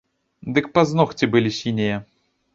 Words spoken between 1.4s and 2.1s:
сінія.